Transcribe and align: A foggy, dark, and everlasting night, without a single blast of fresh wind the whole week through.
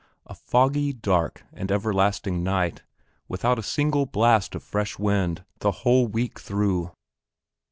A 0.25 0.33
foggy, 0.33 0.93
dark, 0.93 1.45
and 1.53 1.71
everlasting 1.71 2.41
night, 2.41 2.81
without 3.27 3.59
a 3.59 3.61
single 3.61 4.07
blast 4.07 4.55
of 4.55 4.63
fresh 4.63 4.97
wind 4.97 5.45
the 5.59 5.71
whole 5.85 6.07
week 6.07 6.39
through. 6.39 6.91